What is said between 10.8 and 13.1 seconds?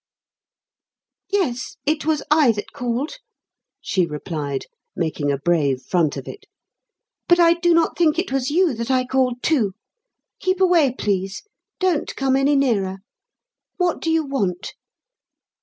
please. Don't come any nearer.